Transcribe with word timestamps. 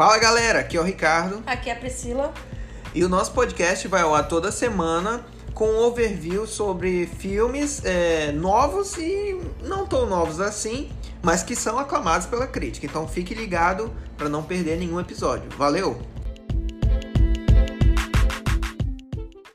Fala 0.00 0.16
galera, 0.16 0.60
aqui 0.60 0.78
é 0.78 0.80
o 0.80 0.82
Ricardo. 0.82 1.42
Aqui 1.44 1.68
é 1.68 1.74
a 1.74 1.76
Priscila. 1.76 2.32
E 2.94 3.04
o 3.04 3.08
nosso 3.10 3.32
podcast 3.32 3.86
vai 3.86 4.00
ao 4.00 4.14
ar 4.14 4.26
toda 4.26 4.50
semana 4.50 5.22
com 5.52 5.66
um 5.66 5.78
overview 5.80 6.46
sobre 6.46 7.06
filmes 7.06 7.84
é, 7.84 8.32
novos 8.32 8.96
e 8.96 9.38
não 9.62 9.86
tão 9.86 10.06
novos 10.06 10.40
assim, 10.40 10.90
mas 11.22 11.42
que 11.42 11.54
são 11.54 11.78
aclamados 11.78 12.26
pela 12.26 12.46
crítica. 12.46 12.86
Então 12.86 13.06
fique 13.06 13.34
ligado 13.34 13.92
para 14.16 14.30
não 14.30 14.42
perder 14.42 14.78
nenhum 14.78 14.98
episódio. 14.98 15.50
Valeu! 15.58 16.00